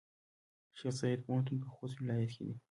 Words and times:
شیخزاید 0.77 1.23
پوهنتون 1.25 1.57
پۀ 1.61 1.67
خوست 1.75 1.95
ولایت 2.01 2.29
کې 2.35 2.43
دی. 2.47 2.55